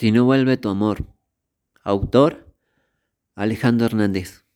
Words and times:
Si 0.00 0.12
no 0.12 0.24
vuelve 0.24 0.56
tu 0.56 0.70
amor. 0.70 1.04
Autor 1.82 2.54
Alejandro 3.34 3.84
Hernández. 3.84 4.46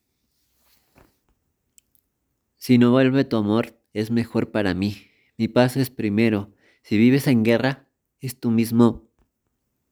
Si 2.56 2.78
no 2.78 2.92
vuelve 2.92 3.26
tu 3.26 3.36
amor, 3.36 3.78
es 3.92 4.10
mejor 4.10 4.52
para 4.52 4.72
mí. 4.72 4.96
Mi 5.36 5.48
paz 5.48 5.76
es 5.76 5.90
primero. 5.90 6.54
Si 6.80 6.96
vives 6.96 7.26
en 7.26 7.42
guerra, 7.42 7.86
es 8.22 8.40
tu 8.40 8.50
mismo 8.50 9.06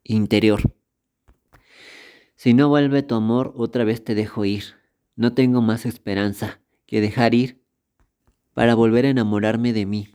interior. 0.05 0.75
Si 2.34 2.55
no 2.55 2.71
vuelve 2.71 3.03
tu 3.03 3.14
amor, 3.14 3.53
otra 3.55 3.84
vez 3.84 4.03
te 4.03 4.14
dejo 4.14 4.46
ir. 4.46 4.64
No 5.16 5.34
tengo 5.34 5.61
más 5.61 5.84
esperanza 5.84 6.62
que 6.87 7.03
dejar 7.03 7.34
ir 7.34 7.62
para 8.55 8.75
volver 8.75 9.05
a 9.05 9.11
enamorarme 9.11 9.75
de 9.75 9.84
mí. 9.84 10.09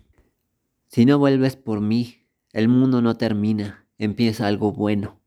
Si 0.87 1.05
no 1.05 1.19
vuelves 1.19 1.57
por 1.57 1.79
mí, 1.79 2.25
el 2.53 2.69
mundo 2.69 3.03
no 3.03 3.17
termina, 3.17 3.85
empieza 3.99 4.47
algo 4.47 4.71
bueno, 4.71 5.21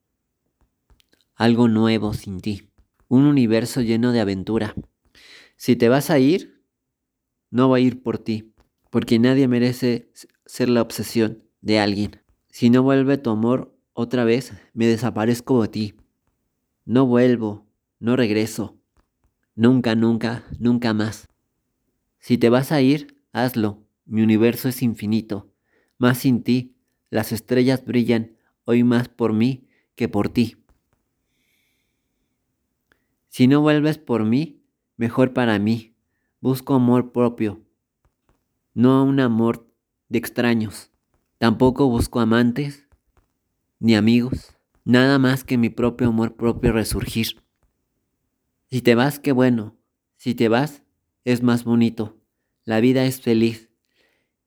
algo 1.40 1.68
nuevo 1.68 2.12
sin 2.12 2.42
ti, 2.42 2.68
un 3.08 3.24
universo 3.24 3.80
lleno 3.80 4.12
de 4.12 4.20
aventura. 4.20 4.74
Si 5.56 5.74
te 5.74 5.88
vas 5.88 6.10
a 6.10 6.18
ir, 6.18 6.62
no 7.50 7.70
va 7.70 7.78
a 7.78 7.80
ir 7.80 8.02
por 8.02 8.18
ti, 8.18 8.52
porque 8.90 9.18
nadie 9.18 9.48
merece 9.48 10.12
ser 10.44 10.68
la 10.68 10.82
obsesión 10.82 11.42
de 11.62 11.78
alguien. 11.78 12.20
Si 12.50 12.68
no 12.68 12.82
vuelve 12.82 13.16
tu 13.16 13.30
amor 13.30 13.74
otra 13.94 14.24
vez, 14.24 14.52
me 14.74 14.86
desaparezco 14.86 15.62
de 15.62 15.68
ti. 15.68 15.94
No 16.84 17.06
vuelvo, 17.06 17.66
no 18.00 18.16
regreso. 18.16 18.78
Nunca, 19.54 19.94
nunca, 19.94 20.44
nunca 20.58 20.92
más. 20.92 21.26
Si 22.18 22.36
te 22.36 22.50
vas 22.50 22.70
a 22.70 22.82
ir, 22.82 23.16
hazlo. 23.32 23.82
Mi 24.04 24.20
universo 24.20 24.68
es 24.68 24.82
infinito. 24.82 25.50
Más 25.96 26.18
sin 26.18 26.42
ti, 26.42 26.76
las 27.08 27.32
estrellas 27.32 27.82
brillan 27.82 28.36
hoy 28.66 28.84
más 28.84 29.08
por 29.08 29.32
mí 29.32 29.68
que 29.94 30.06
por 30.06 30.28
ti. 30.28 30.60
Si 33.30 33.46
no 33.46 33.60
vuelves 33.60 33.96
por 33.96 34.24
mí, 34.24 34.60
mejor 34.96 35.32
para 35.32 35.56
mí. 35.60 35.94
Busco 36.40 36.74
amor 36.74 37.12
propio, 37.12 37.62
no 38.74 39.04
un 39.04 39.20
amor 39.20 39.72
de 40.08 40.18
extraños. 40.18 40.90
Tampoco 41.38 41.88
busco 41.88 42.18
amantes 42.18 42.88
ni 43.78 43.94
amigos, 43.94 44.56
nada 44.84 45.20
más 45.20 45.44
que 45.44 45.58
mi 45.58 45.70
propio 45.70 46.08
amor 46.08 46.34
propio 46.34 46.72
resurgir. 46.72 47.40
Si 48.68 48.82
te 48.82 48.96
vas, 48.96 49.20
qué 49.20 49.30
bueno. 49.30 49.76
Si 50.16 50.34
te 50.34 50.48
vas, 50.48 50.82
es 51.24 51.40
más 51.42 51.62
bonito. 51.62 52.18
La 52.64 52.80
vida 52.80 53.04
es 53.04 53.20
feliz. 53.20 53.70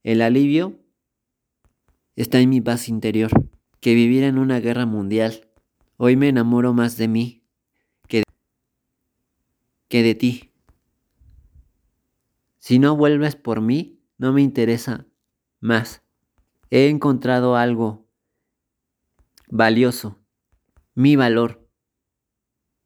El 0.04 0.22
alivio 0.22 0.78
está 2.18 2.42
en 2.42 2.50
mi 2.50 2.60
paz 2.60 2.90
interior, 2.90 3.32
que 3.80 3.96
vivir 3.96 4.24
en 4.24 4.38
una 4.38 4.60
guerra 4.60 4.86
mundial. 4.86 5.48
Hoy 5.96 6.18
me 6.18 6.28
enamoro 6.28 6.74
más 6.74 6.98
de 6.98 7.08
mí 7.08 7.43
que 9.94 10.02
de 10.02 10.16
ti. 10.16 10.52
Si 12.58 12.80
no 12.80 12.98
vuelves 12.98 13.36
por 13.36 13.62
mí, 13.62 14.02
no 14.18 14.34
me 14.34 14.42
interesa 14.42 15.06
más. 15.60 16.02
He 16.72 16.90
encontrado 16.90 17.56
algo 17.56 18.08
valioso, 19.50 20.18
mi 20.96 21.16
valor, 21.16 21.70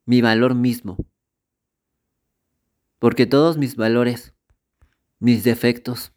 mi 0.03 0.19
valor 0.19 0.53
mismo. 0.53 0.97
Porque 2.99 3.25
todos 3.25 3.57
mis 3.57 3.77
valores, 3.77 4.33
mis 5.17 5.45
defectos, 5.45 6.11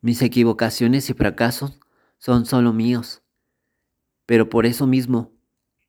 mis 0.00 0.22
equivocaciones 0.22 1.10
y 1.10 1.14
fracasos 1.14 1.80
son 2.18 2.46
solo 2.46 2.72
míos. 2.72 3.24
Pero 4.26 4.48
por 4.48 4.64
eso 4.64 4.86
mismo, 4.86 5.32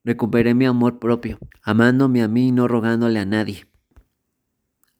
recuperé 0.04 0.56
mi 0.56 0.66
amor 0.66 0.98
propio, 0.98 1.38
amándome 1.62 2.24
a 2.24 2.28
mí 2.28 2.48
y 2.48 2.52
no 2.52 2.68
rogándole 2.68 3.20
a 3.20 3.26
nadie. 3.26 3.68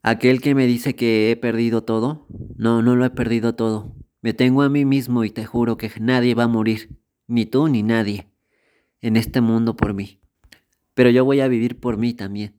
Aquel 0.10 0.40
que 0.40 0.56
me 0.56 0.68
dice 0.68 0.96
que 0.96 1.32
he 1.32 1.36
perdido 1.36 1.84
todo, 1.84 2.28
no, 2.56 2.82
no 2.82 2.96
lo 2.96 3.04
he 3.04 3.10
perdido 3.10 3.56
todo. 3.56 3.94
Me 4.22 4.32
tengo 4.32 4.62
a 4.62 4.70
mí 4.70 4.86
mismo 4.86 5.26
y 5.26 5.32
te 5.32 5.44
juro 5.44 5.76
que 5.76 5.92
nadie 6.00 6.34
va 6.34 6.44
a 6.44 6.48
morir, 6.48 6.98
ni 7.28 7.46
tú 7.46 7.68
ni 7.68 7.84
nadie, 7.84 8.30
en 9.02 9.18
este 9.18 9.42
mundo 9.42 9.76
por 9.76 9.94
mí. 9.94 10.22
Pero 10.94 11.10
yo 11.10 11.26
voy 11.26 11.42
a 11.42 11.50
vivir 11.50 11.82
por 11.82 11.98
mí 11.98 12.14
también. 12.14 12.56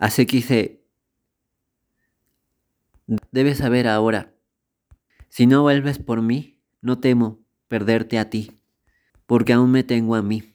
Así 0.00 0.26
que 0.26 0.38
hice... 0.38 0.84
Debes 3.30 3.58
saber 3.58 3.86
ahora, 3.86 4.34
si 5.28 5.46
no 5.46 5.62
vuelves 5.62 6.00
por 6.00 6.20
mí, 6.20 6.58
no 6.80 6.98
temo 6.98 7.44
perderte 7.68 8.18
a 8.18 8.28
ti, 8.28 8.58
porque 9.26 9.52
aún 9.52 9.70
me 9.70 9.84
tengo 9.84 10.16
a 10.16 10.22
mí. 10.22 10.52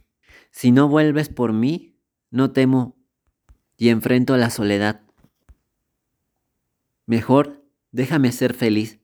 Si 0.52 0.74
no 0.74 0.90
vuelves 0.90 1.30
por 1.30 1.54
mí, 1.54 2.02
no 2.32 2.52
temo 2.52 2.98
y 3.78 3.88
enfrento 3.88 4.36
la 4.36 4.50
soledad. 4.50 5.07
Mejor 7.08 7.66
déjame 7.94 8.34
ser 8.34 8.54
feliz. 8.54 9.00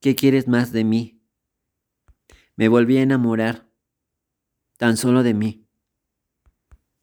¿Qué 0.00 0.16
quieres 0.16 0.48
más 0.48 0.72
de 0.72 0.84
mí? 0.84 1.22
Me 2.56 2.68
volví 2.68 2.96
a 2.96 3.02
enamorar 3.02 3.70
tan 4.78 4.96
solo 4.96 5.22
de 5.22 5.34
mí. 5.34 5.66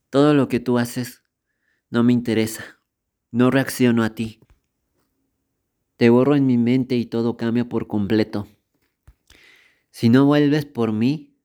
Todo 0.09 0.33
lo 0.33 0.47
que 0.47 0.59
tú 0.59 0.79
haces 0.79 1.23
no 1.91 2.03
me 2.03 2.13
interesa. 2.13 2.81
No 3.29 3.51
reacciono 3.51 4.03
a 4.03 4.15
ti. 4.15 4.39
Te 5.97 6.09
borro 6.09 6.35
en 6.35 6.47
mi 6.47 6.57
mente 6.57 6.95
y 6.95 7.05
todo 7.05 7.37
cambia 7.37 7.69
por 7.69 7.85
completo. 7.85 8.47
Si 9.91 10.09
no 10.09 10.25
vuelves 10.25 10.65
por 10.65 10.93
mí, 10.93 11.37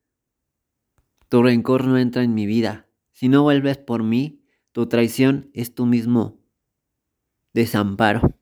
tu 1.29 1.43
rencor 1.43 1.85
no 1.85 1.99
entra 1.99 2.23
en 2.23 2.33
mi 2.33 2.47
vida. 2.47 2.87
Si 3.11 3.29
no 3.29 3.43
vuelves 3.43 3.77
por 3.77 4.01
mí, 4.01 4.43
tu 4.71 4.87
traición 4.87 5.51
es 5.53 5.75
tu 5.75 5.85
mismo 5.85 6.39
desamparo. 7.53 8.33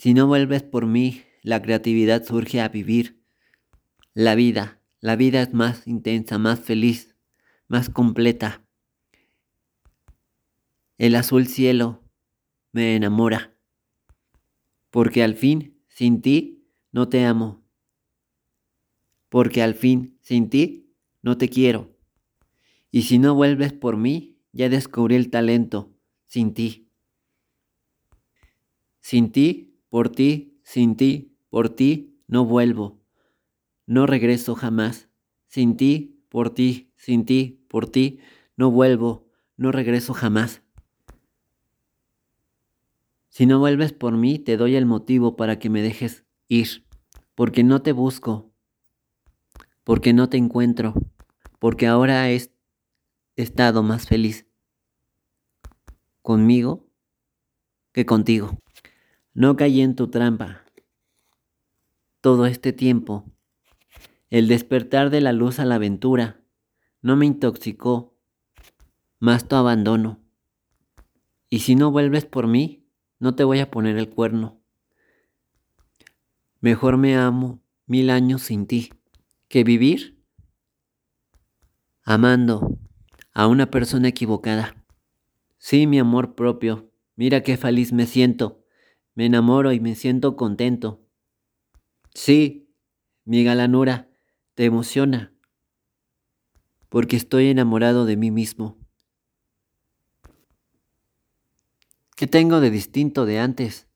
Si 0.00 0.14
no 0.14 0.26
vuelves 0.26 0.62
por 0.62 0.86
mí, 0.86 1.24
la 1.42 1.60
creatividad 1.60 2.24
surge 2.24 2.62
a 2.62 2.68
vivir. 2.70 3.22
La 4.14 4.34
vida, 4.34 4.80
la 5.00 5.14
vida 5.14 5.42
es 5.42 5.52
más 5.52 5.86
intensa, 5.86 6.38
más 6.38 6.60
feliz, 6.60 7.14
más 7.68 7.90
completa. 7.90 8.64
El 10.96 11.14
azul 11.16 11.46
cielo 11.46 12.02
me 12.72 12.96
enamora, 12.96 13.54
porque 14.88 15.22
al 15.22 15.34
fin, 15.34 15.78
sin 15.88 16.22
ti, 16.22 16.64
no 16.92 17.10
te 17.10 17.26
amo 17.26 17.60
porque 19.30 19.62
al 19.62 19.74
fin, 19.74 20.18
sin 20.20 20.50
ti, 20.50 20.92
no 21.22 21.38
te 21.38 21.48
quiero. 21.48 21.96
Y 22.90 23.02
si 23.02 23.18
no 23.18 23.34
vuelves 23.34 23.72
por 23.72 23.96
mí, 23.96 24.36
ya 24.52 24.68
descubrí 24.68 25.14
el 25.14 25.30
talento, 25.30 25.94
sin 26.26 26.52
ti. 26.52 26.90
Sin 28.98 29.30
ti, 29.30 29.69
por 29.90 30.08
ti, 30.08 30.58
sin 30.62 30.96
ti, 30.96 31.36
por 31.50 31.68
ti, 31.68 32.16
no 32.26 32.44
vuelvo. 32.44 33.00
No 33.86 34.06
regreso 34.06 34.54
jamás. 34.54 35.08
Sin 35.48 35.76
ti, 35.76 36.24
por 36.28 36.54
ti, 36.54 36.92
sin 36.96 37.26
ti, 37.26 37.66
por 37.68 37.88
ti, 37.88 38.20
no 38.56 38.70
vuelvo. 38.70 39.28
No 39.56 39.72
regreso 39.72 40.14
jamás. 40.14 40.62
Si 43.28 43.46
no 43.46 43.58
vuelves 43.58 43.92
por 43.92 44.16
mí, 44.16 44.38
te 44.38 44.56
doy 44.56 44.76
el 44.76 44.86
motivo 44.86 45.36
para 45.36 45.58
que 45.58 45.70
me 45.70 45.82
dejes 45.82 46.24
ir, 46.48 46.86
porque 47.34 47.62
no 47.62 47.82
te 47.82 47.92
busco, 47.92 48.52
porque 49.84 50.12
no 50.12 50.28
te 50.28 50.36
encuentro, 50.36 50.94
porque 51.58 51.86
ahora 51.86 52.28
he 52.30 52.40
estado 53.36 53.82
más 53.82 54.06
feliz 54.06 54.46
conmigo 56.22 56.88
que 57.92 58.04
contigo. 58.04 58.58
No 59.32 59.54
caí 59.54 59.80
en 59.80 59.94
tu 59.94 60.08
trampa. 60.08 60.64
Todo 62.20 62.46
este 62.46 62.72
tiempo, 62.72 63.30
el 64.28 64.48
despertar 64.48 65.10
de 65.10 65.20
la 65.20 65.32
luz 65.32 65.60
a 65.60 65.64
la 65.64 65.76
aventura 65.76 66.42
no 67.00 67.16
me 67.16 67.26
intoxicó, 67.26 68.18
más 69.20 69.46
tu 69.46 69.54
abandono. 69.54 70.20
Y 71.48 71.60
si 71.60 71.76
no 71.76 71.92
vuelves 71.92 72.24
por 72.24 72.48
mí, 72.48 72.88
no 73.20 73.36
te 73.36 73.44
voy 73.44 73.60
a 73.60 73.70
poner 73.70 73.96
el 73.98 74.10
cuerno. 74.10 74.60
Mejor 76.60 76.96
me 76.96 77.16
amo 77.16 77.62
mil 77.86 78.10
años 78.10 78.42
sin 78.42 78.66
ti 78.66 78.90
que 79.48 79.62
vivir 79.62 80.20
amando 82.02 82.78
a 83.32 83.46
una 83.46 83.70
persona 83.70 84.08
equivocada. 84.08 84.84
Sí, 85.58 85.86
mi 85.86 86.00
amor 86.00 86.34
propio, 86.34 86.90
mira 87.14 87.42
qué 87.42 87.56
feliz 87.56 87.92
me 87.92 88.06
siento. 88.06 88.59
Me 89.20 89.26
enamoro 89.26 89.70
y 89.70 89.80
me 89.80 89.96
siento 89.96 90.34
contento. 90.34 91.06
Sí, 92.14 92.72
mi 93.26 93.44
galanura 93.44 94.08
te 94.54 94.64
emociona, 94.64 95.34
porque 96.88 97.16
estoy 97.16 97.48
enamorado 97.48 98.06
de 98.06 98.16
mí 98.16 98.30
mismo. 98.30 98.78
¿Qué 102.16 102.26
tengo 102.28 102.60
de 102.60 102.70
distinto 102.70 103.26
de 103.26 103.40
antes? 103.40 103.88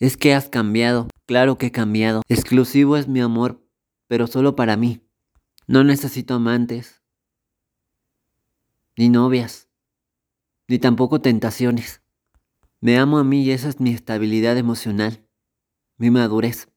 Es 0.00 0.16
que 0.16 0.34
has 0.34 0.48
cambiado, 0.48 1.06
claro 1.26 1.56
que 1.56 1.66
he 1.66 1.70
cambiado. 1.70 2.22
Exclusivo 2.28 2.96
es 2.96 3.06
mi 3.06 3.20
amor 3.20 3.64
pero 4.08 4.26
solo 4.26 4.56
para 4.56 4.76
mí. 4.76 5.06
No 5.68 5.84
necesito 5.84 6.34
amantes, 6.34 7.00
ni 8.96 9.08
novias, 9.08 9.68
ni 10.66 10.80
tampoco 10.80 11.20
tentaciones. 11.20 12.02
Me 12.86 12.98
amo 12.98 13.18
a 13.18 13.24
mí 13.24 13.42
y 13.42 13.50
esa 13.50 13.68
es 13.68 13.80
mi 13.80 13.90
estabilidad 13.90 14.56
emocional, 14.56 15.26
mi 15.96 16.08
madurez. 16.12 16.68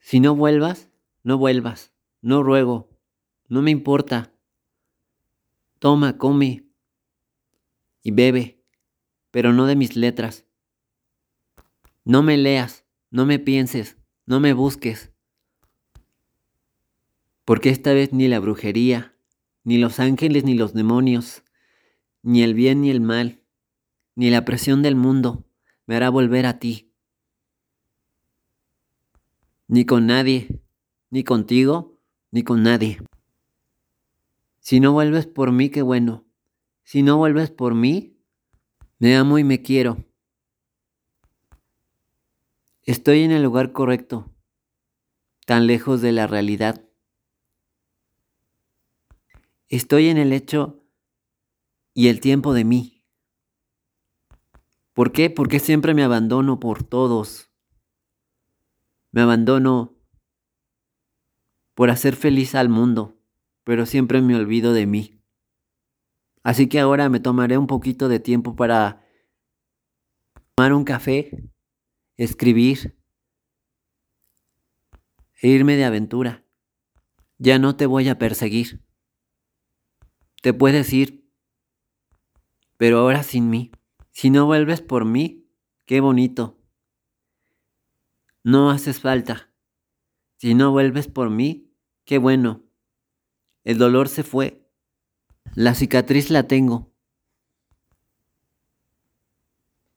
Si 0.00 0.18
no 0.18 0.34
vuelvas, 0.34 0.90
no 1.22 1.38
vuelvas, 1.38 1.92
no 2.22 2.42
ruego, 2.42 2.90
no 3.46 3.62
me 3.62 3.70
importa. 3.70 4.34
Toma, 5.78 6.18
come 6.18 6.66
y 8.02 8.10
bebe, 8.10 8.64
pero 9.30 9.52
no 9.52 9.66
de 9.66 9.76
mis 9.76 9.94
letras. 9.94 10.44
No 12.04 12.24
me 12.24 12.36
leas, 12.36 12.84
no 13.10 13.26
me 13.26 13.38
pienses, 13.38 13.96
no 14.26 14.40
me 14.40 14.54
busques. 14.54 15.12
Porque 17.44 17.70
esta 17.70 17.92
vez 17.92 18.12
ni 18.12 18.26
la 18.26 18.40
brujería, 18.40 19.16
ni 19.62 19.78
los 19.78 20.00
ángeles, 20.00 20.42
ni 20.42 20.54
los 20.54 20.74
demonios, 20.74 21.44
ni 22.22 22.42
el 22.42 22.54
bien 22.54 22.80
ni 22.80 22.90
el 22.90 23.00
mal, 23.00 23.42
ni 24.14 24.30
la 24.30 24.44
presión 24.44 24.82
del 24.82 24.96
mundo 24.96 25.44
me 25.86 25.96
hará 25.96 26.10
volver 26.10 26.46
a 26.46 26.58
ti. 26.58 26.92
Ni 29.68 29.84
con 29.84 30.06
nadie, 30.06 30.62
ni 31.10 31.24
contigo, 31.24 31.98
ni 32.30 32.42
con 32.42 32.62
nadie. 32.62 32.98
Si 34.60 34.80
no 34.80 34.92
vuelves 34.92 35.26
por 35.26 35.50
mí, 35.50 35.70
qué 35.70 35.82
bueno. 35.82 36.24
Si 36.84 37.02
no 37.02 37.16
vuelves 37.16 37.50
por 37.50 37.74
mí, 37.74 38.16
me 38.98 39.16
amo 39.16 39.38
y 39.38 39.44
me 39.44 39.62
quiero. 39.62 40.04
Estoy 42.84 43.22
en 43.22 43.30
el 43.30 43.42
lugar 43.42 43.72
correcto, 43.72 44.30
tan 45.46 45.66
lejos 45.66 46.00
de 46.00 46.12
la 46.12 46.26
realidad. 46.26 46.84
Estoy 49.68 50.08
en 50.08 50.18
el 50.18 50.32
hecho 50.32 50.81
y 51.94 52.08
el 52.08 52.20
tiempo 52.20 52.54
de 52.54 52.64
mí. 52.64 53.04
¿Por 54.92 55.12
qué? 55.12 55.30
Porque 55.30 55.58
siempre 55.58 55.94
me 55.94 56.02
abandono 56.02 56.60
por 56.60 56.84
todos. 56.84 57.50
Me 59.10 59.22
abandono 59.22 59.98
por 61.74 61.90
hacer 61.90 62.16
feliz 62.16 62.54
al 62.54 62.68
mundo, 62.68 63.18
pero 63.64 63.86
siempre 63.86 64.20
me 64.20 64.36
olvido 64.36 64.72
de 64.72 64.86
mí. 64.86 65.22
Así 66.42 66.68
que 66.68 66.80
ahora 66.80 67.08
me 67.08 67.20
tomaré 67.20 67.56
un 67.56 67.66
poquito 67.66 68.08
de 68.08 68.20
tiempo 68.20 68.56
para 68.56 69.06
tomar 70.54 70.72
un 70.72 70.84
café, 70.84 71.50
escribir 72.16 72.98
e 75.40 75.48
irme 75.48 75.76
de 75.76 75.84
aventura. 75.84 76.44
Ya 77.38 77.58
no 77.58 77.76
te 77.76 77.86
voy 77.86 78.08
a 78.08 78.18
perseguir. 78.18 78.84
Te 80.42 80.52
puedes 80.52 80.92
ir, 80.92 81.21
pero 82.82 82.98
ahora 82.98 83.22
sin 83.22 83.48
mí. 83.48 83.70
Si 84.10 84.28
no 84.28 84.46
vuelves 84.46 84.80
por 84.80 85.04
mí, 85.04 85.46
qué 85.86 86.00
bonito. 86.00 86.58
No 88.42 88.72
haces 88.72 88.98
falta. 88.98 89.54
Si 90.38 90.54
no 90.54 90.72
vuelves 90.72 91.06
por 91.06 91.30
mí, 91.30 91.70
qué 92.04 92.18
bueno. 92.18 92.64
El 93.62 93.78
dolor 93.78 94.08
se 94.08 94.24
fue. 94.24 94.68
La 95.54 95.76
cicatriz 95.76 96.28
la 96.28 96.48
tengo. 96.48 96.92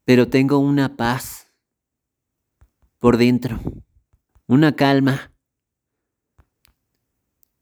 Pero 0.04 0.30
tengo 0.30 0.60
una 0.60 0.96
paz 0.96 1.52
por 3.00 3.18
dentro. 3.18 3.60
Una 4.46 4.76
calma. 4.76 5.34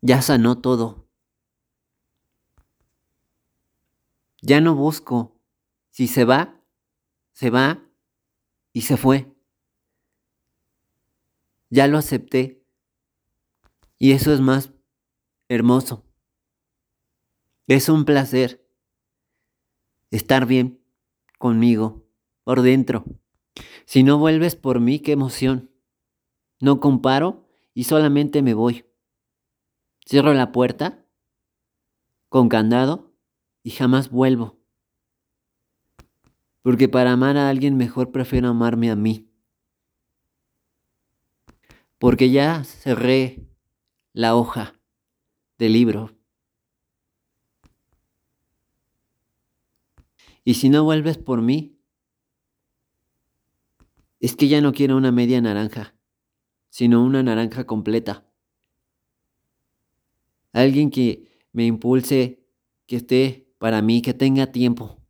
Ya 0.01 0.21
sanó 0.21 0.59
todo. 0.59 1.02
Ya 4.45 4.59
no 4.59 4.75
busco. 4.75 5.39
Si 5.89 6.07
se 6.07 6.25
va, 6.25 6.61
se 7.31 7.49
va 7.49 7.89
y 8.73 8.81
se 8.81 8.97
fue. 8.97 9.33
Ya 11.69 11.87
lo 11.87 11.97
acepté. 11.97 12.61
Y 13.97 14.11
eso 14.11 14.33
es 14.33 14.41
más 14.41 14.73
hermoso. 15.47 16.05
Es 17.67 17.87
un 17.87 18.03
placer 18.03 18.67
estar 20.11 20.45
bien 20.45 20.83
conmigo 21.39 22.05
por 22.43 22.63
dentro. 22.63 23.05
Si 23.85 24.03
no 24.03 24.17
vuelves 24.17 24.57
por 24.57 24.81
mí, 24.81 24.99
qué 24.99 25.13
emoción. 25.13 25.71
No 26.59 26.81
comparo 26.81 27.47
y 27.73 27.85
solamente 27.85 28.41
me 28.41 28.53
voy. 28.53 28.85
Cierro 30.05 30.33
la 30.33 30.51
puerta 30.51 31.07
con 32.27 32.49
candado 32.49 33.12
y 33.63 33.71
jamás 33.71 34.09
vuelvo. 34.09 34.59
Porque 36.61 36.87
para 36.87 37.13
amar 37.13 37.37
a 37.37 37.49
alguien 37.49 37.75
mejor 37.77 38.11
prefiero 38.11 38.49
amarme 38.49 38.91
a 38.91 38.95
mí. 38.95 39.29
Porque 41.97 42.29
ya 42.29 42.63
cerré 42.63 43.47
la 44.11 44.35
hoja 44.35 44.79
del 45.57 45.73
libro. 45.73 46.15
Y 50.43 50.55
si 50.55 50.69
no 50.69 50.83
vuelves 50.83 51.17
por 51.17 51.41
mí, 51.41 51.79
es 54.19 54.35
que 54.35 54.47
ya 54.47 54.61
no 54.61 54.73
quiero 54.73 54.97
una 54.97 55.11
media 55.11 55.41
naranja, 55.41 55.95
sino 56.69 57.03
una 57.03 57.23
naranja 57.23 57.65
completa. 57.65 58.25
Alguien 60.51 60.89
que 60.89 61.29
me 61.51 61.65
impulse, 61.65 62.45
que 62.85 62.97
esté 62.97 63.42
para 63.63 63.81
mí, 63.81 64.01
que 64.01 64.13
tenga 64.13 64.51
tiempo, 64.51 65.01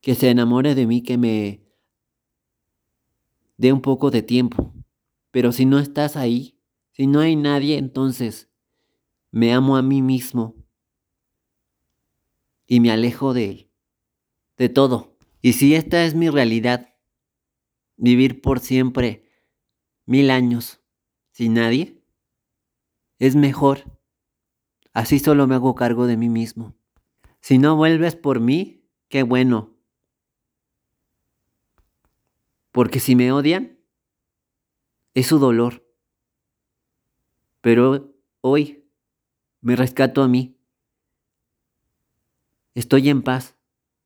que 0.00 0.14
se 0.14 0.30
enamore 0.30 0.76
de 0.76 0.86
mí, 0.86 1.02
que 1.02 1.18
me 1.18 1.60
dé 3.56 3.72
un 3.72 3.82
poco 3.82 4.12
de 4.12 4.22
tiempo. 4.22 4.72
Pero 5.32 5.50
si 5.50 5.66
no 5.66 5.80
estás 5.80 6.16
ahí, 6.16 6.56
si 6.92 7.08
no 7.08 7.18
hay 7.18 7.34
nadie, 7.34 7.78
entonces 7.78 8.48
me 9.32 9.52
amo 9.52 9.76
a 9.76 9.82
mí 9.82 10.02
mismo 10.02 10.54
y 12.68 12.78
me 12.78 12.92
alejo 12.92 13.34
de 13.34 13.50
él, 13.50 13.70
de 14.56 14.68
todo. 14.68 15.18
Y 15.42 15.54
si 15.54 15.74
esta 15.74 16.04
es 16.04 16.14
mi 16.14 16.30
realidad, 16.30 16.94
vivir 17.96 18.40
por 18.40 18.60
siempre 18.60 19.28
mil 20.06 20.30
años 20.30 20.80
sin 21.32 21.54
nadie, 21.54 22.04
es 23.18 23.34
mejor 23.34 23.99
Así 24.92 25.18
solo 25.18 25.46
me 25.46 25.54
hago 25.54 25.74
cargo 25.74 26.06
de 26.06 26.16
mí 26.16 26.28
mismo. 26.28 26.74
Si 27.40 27.58
no 27.58 27.76
vuelves 27.76 28.16
por 28.16 28.40
mí, 28.40 28.84
qué 29.08 29.22
bueno. 29.22 29.74
Porque 32.72 33.00
si 33.00 33.16
me 33.16 33.32
odian, 33.32 33.78
es 35.14 35.26
su 35.26 35.38
dolor. 35.38 35.84
Pero 37.60 38.14
hoy 38.40 38.84
me 39.60 39.76
rescato 39.76 40.22
a 40.22 40.28
mí. 40.28 40.56
Estoy 42.74 43.08
en 43.08 43.22
paz, 43.22 43.56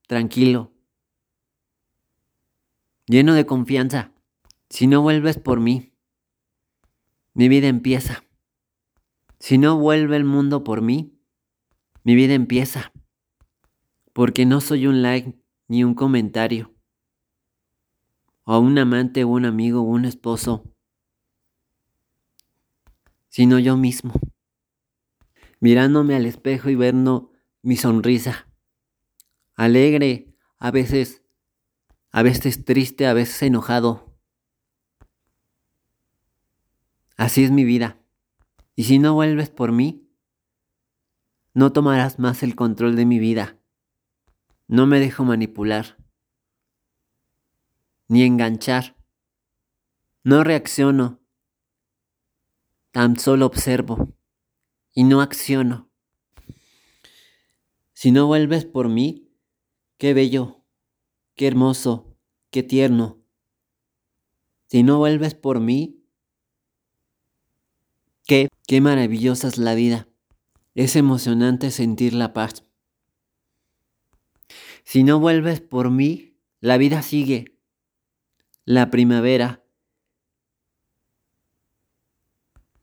tranquilo, 0.07 0.73
lleno 3.07 3.35
de 3.35 3.47
confianza. 3.47 4.12
Si 4.71 4.87
no 4.87 5.03
vuelves 5.03 5.38
por 5.38 5.61
mí, 5.61 5.93
mi 7.35 7.49
vida 7.49 7.69
empieza. 7.69 8.25
Si 9.45 9.59
no 9.59 9.77
vuelve 9.77 10.17
el 10.17 10.25
mundo 10.25 10.65
por 10.65 10.81
mí, 10.81 11.21
mi 12.03 12.15
vida 12.15 12.33
empieza. 12.33 12.95
Porque 14.15 14.47
no 14.47 14.63
soy 14.63 14.87
un 14.87 15.03
like 15.03 15.39
ni 15.69 15.85
un 15.85 15.93
comentario. 15.93 16.75
O 18.45 18.59
un 18.59 18.79
amante 18.79 19.27
un 19.27 19.45
amigo 19.45 19.83
un 19.83 20.07
esposo. 20.07 20.65
Sino 23.29 23.59
yo 23.59 23.77
mismo. 23.77 24.15
Mirándome 25.61 26.15
al 26.15 26.25
espejo 26.25 26.71
y 26.71 26.75
viendo 26.75 27.31
mi 27.61 27.77
sonrisa. 27.77 28.49
Alegre, 29.57 30.35
a 30.59 30.71
veces, 30.71 31.23
a 32.13 32.23
veces 32.23 32.65
triste, 32.65 33.07
a 33.07 33.13
veces 33.13 33.43
enojado. 33.43 34.17
Así 37.19 37.45
es 37.45 37.51
mi 37.51 37.65
vida. 37.65 37.99
Y 38.76 38.85
si 38.85 38.99
no 38.99 39.14
vuelves 39.14 39.50
por 39.50 39.73
mí, 39.73 40.09
no 41.52 41.73
tomarás 41.73 42.19
más 42.19 42.43
el 42.43 42.57
control 42.57 42.97
de 42.97 43.07
mi 43.07 43.19
vida. 43.19 43.59
No 44.66 44.87
me 44.87 44.99
dejo 44.99 45.25
manipular, 45.25 45.97
ni 48.09 48.23
enganchar. 48.25 48.97
No 50.25 50.43
reacciono, 50.43 51.21
tan 52.90 53.19
solo 53.19 53.47
observo 53.47 54.16
y 54.93 55.04
no 55.04 55.21
acciono. 55.21 55.90
Si 57.93 58.11
no 58.11 58.26
vuelves 58.26 58.64
por 58.64 58.88
mí, 58.88 59.28
qué 59.99 60.14
bello, 60.14 60.64
qué 61.35 61.47
hermoso, 61.47 62.16
qué 62.50 62.62
tierno. 62.62 63.23
Si 64.66 64.83
no 64.83 64.99
vuelves 64.99 65.35
por 65.35 65.61
mí, 65.61 66.03
qué 68.26 68.49
Qué 68.66 68.81
maravillosa 68.81 69.49
es 69.49 69.59
la 69.59 69.75
vida. 69.75 70.09
Es 70.75 70.97
emocionante 70.97 71.71
sentir 71.71 72.14
la 72.14 72.33
paz. 72.33 72.64
Si 74.85 75.04
no 75.04 75.21
vuelves 75.21 75.61
por 75.61 75.90
mí, 75.90 76.38
la 76.61 76.78
vida 76.78 77.02
sigue. 77.02 77.59
La 78.64 78.90
primavera. 78.90 79.62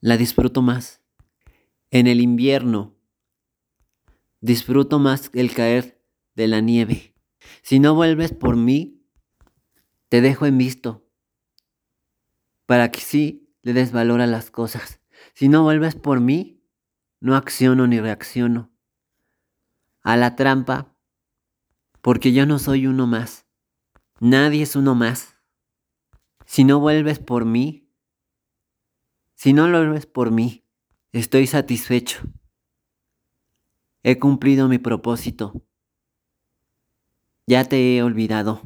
La 0.02 0.18
disfruto 0.18 0.62
más. 0.62 1.02
En 1.90 2.06
el 2.06 2.22
invierno. 2.22 2.96
Disfruto 4.40 5.00
más 5.00 5.32
el 5.34 5.54
caer 5.54 6.00
de 6.36 6.48
la 6.48 6.62
nieve. 6.62 7.16
Si 7.64 7.80
no 7.80 7.96
vuelves 7.96 8.34
por 8.34 8.56
mí, 8.56 9.02
te 10.10 10.22
dejo 10.22 10.46
en 10.46 10.60
visto. 10.60 11.08
Para 12.68 12.92
que 12.92 13.02
sí 13.02 13.50
le 13.64 13.74
des 13.74 13.92
valor 13.92 14.22
a 14.22 14.28
las 14.28 14.52
cosas. 14.52 15.01
Si 15.34 15.50
no 15.50 15.64
vuelves 15.64 15.96
por 15.96 16.20
mí, 16.20 16.64
no 17.20 17.36
acciono 17.36 17.88
ni 17.88 18.00
reacciono. 18.00 18.72
A 20.02 20.18
la 20.18 20.36
trampa, 20.36 20.96
porque 22.02 22.34
yo 22.34 22.46
no 22.46 22.60
soy 22.60 22.88
uno 22.88 23.08
más. 23.08 23.46
Nadie 24.20 24.64
es 24.64 24.76
uno 24.76 24.96
más. 24.96 25.38
Si 26.46 26.64
no 26.64 26.80
vuelves 26.80 27.20
por 27.20 27.46
mí, 27.46 27.90
si 29.36 29.54
no 29.54 29.68
lo 29.68 29.80
vuelves 29.80 30.06
por 30.06 30.32
mí, 30.32 30.68
estoy 31.12 31.48
satisfecho. 31.48 32.22
He 34.04 34.20
cumplido 34.20 34.68
mi 34.68 34.78
propósito. 34.78 35.64
Ya 37.48 37.66
te 37.66 37.96
he 37.96 38.04
olvidado. 38.04 38.62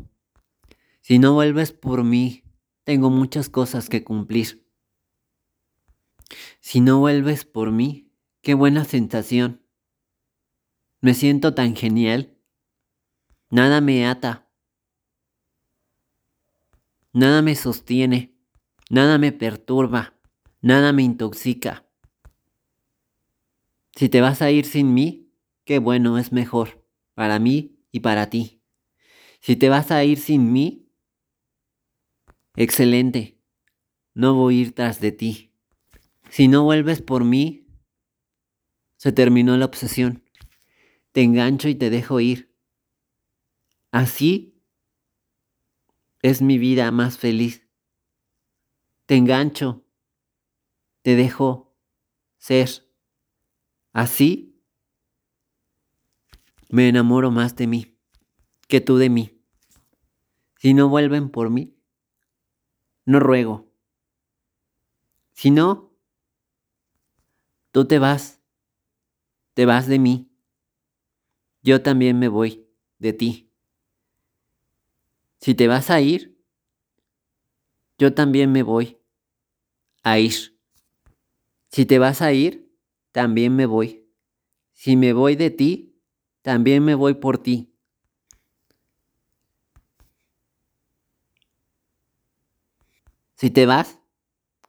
Si 1.02 1.20
no 1.20 1.34
vuelves 1.34 1.72
por 1.72 2.04
mí, 2.04 2.44
tengo 2.84 3.10
muchas 3.10 3.50
cosas 3.50 3.90
que 3.90 4.04
cumplir. 4.04 4.65
Si 6.60 6.82
no 6.82 7.00
vuelves 7.00 7.46
por 7.46 7.72
mí, 7.72 8.12
qué 8.42 8.54
buena 8.54 8.86
sensación. 8.86 9.62
Me 11.02 11.14
siento 11.14 11.54
tan 11.54 11.76
genial. 11.76 12.38
Nada 13.50 13.82
me 13.82 14.08
ata. 14.08 14.48
Nada 17.14 17.42
me 17.42 17.56
sostiene. 17.56 18.36
Nada 18.90 19.18
me 19.18 19.32
perturba. 19.32 20.16
Nada 20.62 20.92
me 20.94 21.04
intoxica. 21.04 21.86
Si 23.96 24.10
te 24.10 24.20
vas 24.20 24.42
a 24.42 24.52
ir 24.52 24.66
sin 24.66 24.94
mí, 24.94 25.32
qué 25.64 25.80
bueno 25.80 26.18
es 26.18 26.34
mejor, 26.34 26.86
para 27.14 27.40
mí 27.40 27.80
y 27.92 28.02
para 28.02 28.30
ti. 28.30 28.62
Si 29.40 29.56
te 29.56 29.70
vas 29.70 29.90
a 29.92 30.04
ir 30.04 30.18
sin 30.18 30.52
mí, 30.52 30.90
excelente, 32.56 33.40
no 34.14 34.34
voy 34.34 34.58
a 34.58 34.62
ir 34.64 34.76
tras 34.76 35.00
de 35.00 35.12
ti. 35.14 35.55
Si 36.36 36.50
no 36.50 36.64
vuelves 36.64 37.02
por 37.02 37.24
mí, 37.24 37.66
se 38.98 39.14
terminó 39.14 39.56
la 39.56 39.64
obsesión. 39.64 40.30
Te 41.14 41.22
engancho 41.22 41.70
y 41.70 41.76
te 41.76 41.90
dejo 41.90 42.20
ir. 42.20 42.54
Así 43.90 44.62
es 46.22 46.42
mi 46.42 46.58
vida 46.58 46.92
más 46.92 47.18
feliz. 47.18 47.66
Te 49.06 49.16
engancho, 49.16 49.86
te 51.04 51.16
dejo 51.16 51.74
ser. 52.38 52.86
Así 53.94 54.62
me 56.68 56.90
enamoro 56.90 57.32
más 57.32 57.56
de 57.56 57.68
mí 57.68 57.98
que 58.68 58.82
tú 58.82 58.98
de 58.98 59.10
mí. 59.10 59.42
Si 60.58 60.74
no 60.74 60.90
vuelven 60.90 61.30
por 61.30 61.50
mí, 61.50 61.80
no 63.06 63.22
ruego. 63.22 63.72
Si 65.32 65.50
no, 65.50 65.95
Tú 67.76 67.84
te 67.84 68.00
vas, 68.00 68.42
te 69.54 69.66
vas 69.66 69.86
de 69.86 70.00
mí. 70.00 70.32
Yo 71.62 71.82
también 71.82 72.18
me 72.18 72.30
voy 72.30 72.66
de 73.00 73.12
ti. 73.12 73.52
Si 75.42 75.56
te 75.56 75.68
vas 75.68 75.90
a 75.90 76.00
ir, 76.00 76.42
yo 77.98 78.14
también 78.14 78.54
me 78.54 78.64
voy 78.64 78.98
a 80.04 80.20
ir. 80.20 80.58
Si 81.68 81.86
te 81.86 82.00
vas 82.00 82.22
a 82.22 82.32
ir, 82.32 82.74
también 83.12 83.54
me 83.58 83.66
voy. 83.66 84.08
Si 84.72 84.96
me 84.96 85.12
voy 85.12 85.36
de 85.36 85.50
ti, 85.50 86.00
también 86.44 86.82
me 86.86 86.96
voy 86.96 87.16
por 87.16 87.40
ti. 87.40 87.76
Si 93.36 93.52
te 93.52 93.66
vas, 93.66 94.00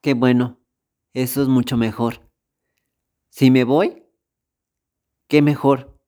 qué 0.02 0.14
bueno, 0.14 0.58
eso 1.14 1.40
es 1.40 1.46
mucho 1.46 1.76
mejor. 1.76 2.25
Si 3.38 3.50
me 3.50 3.64
voy, 3.64 4.02
qué 5.28 5.42
mejor. 5.42 6.00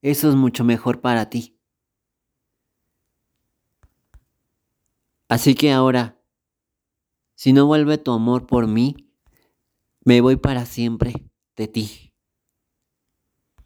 Eso 0.00 0.30
es 0.30 0.34
mucho 0.34 0.64
mejor 0.64 1.02
para 1.02 1.28
ti. 1.28 1.60
Así 5.28 5.54
que 5.54 5.72
ahora, 5.72 6.18
si 7.34 7.52
no 7.52 7.66
vuelve 7.66 7.98
tu 7.98 8.12
amor 8.12 8.46
por 8.46 8.66
mí, 8.66 9.12
me 10.06 10.22
voy 10.22 10.36
para 10.36 10.64
siempre 10.64 11.12
de 11.54 11.68
ti. 11.68 12.03